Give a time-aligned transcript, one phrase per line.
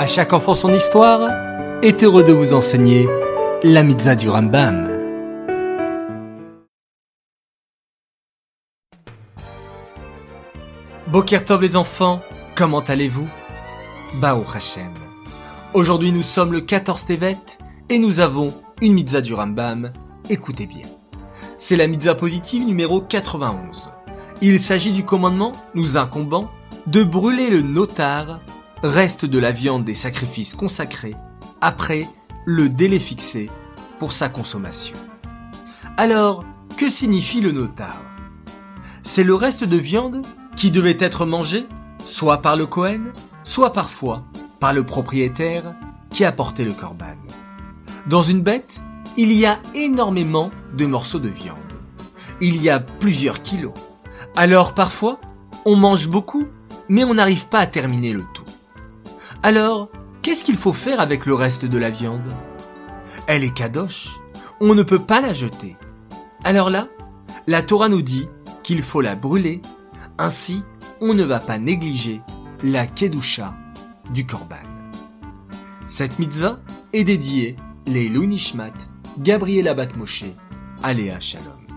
[0.00, 1.30] À chaque enfant son histoire
[1.82, 3.06] est heureux de vous enseigner
[3.62, 4.88] la mitzvah du Rambam.
[11.06, 12.22] Bokertov les enfants,
[12.54, 13.28] comment allez-vous?
[14.22, 14.88] Bao Hashem.
[15.74, 17.36] Aujourd'hui nous sommes le 14 Tevet
[17.90, 19.92] et nous avons une mitzvah du Rambam.
[20.30, 20.86] Écoutez bien.
[21.58, 23.92] C'est la mitzvah positive numéro 91.
[24.40, 26.50] Il s'agit du commandement nous incombant
[26.86, 28.40] de brûler le notar,
[28.82, 31.14] reste de la viande des sacrifices consacrés,
[31.60, 32.08] après
[32.46, 33.50] le délai fixé
[33.98, 34.96] pour sa consommation.
[35.96, 36.44] Alors,
[36.76, 38.00] que signifie le notar?
[39.02, 40.24] C'est le reste de viande
[40.56, 41.66] qui devait être mangé,
[42.04, 43.12] soit par le Cohen,
[43.44, 44.24] soit parfois
[44.60, 45.74] par le propriétaire
[46.10, 47.16] qui apportait le corban.
[48.06, 48.80] Dans une bête,
[49.16, 51.56] il y a énormément de morceaux de viande.
[52.40, 53.74] Il y a plusieurs kilos.
[54.36, 55.18] Alors parfois,
[55.66, 56.46] on mange beaucoup,
[56.88, 58.24] mais on n'arrive pas à terminer le.
[59.42, 59.88] Alors,
[60.20, 62.34] qu'est-ce qu'il faut faire avec le reste de la viande?
[63.26, 64.10] Elle est kadosh,
[64.60, 65.76] on ne peut pas la jeter.
[66.44, 66.88] Alors là,
[67.46, 68.28] la Torah nous dit
[68.62, 69.62] qu'il faut la brûler,
[70.18, 70.62] ainsi
[71.00, 72.20] on ne va pas négliger
[72.62, 73.54] la kedusha
[74.12, 74.56] du korban.
[75.86, 76.60] Cette mitzvah
[76.92, 78.74] est dédiée les Lunishmat,
[79.18, 80.26] Gabriela Batmoshe,
[80.82, 81.69] Aléa Shalom.